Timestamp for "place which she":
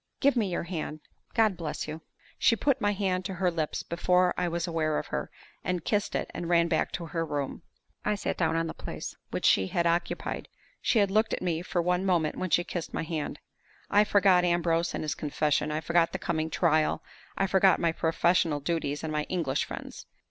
8.73-9.67